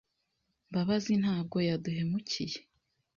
[0.69, 2.57] Mbabazi ntabwo yaduhemukiye.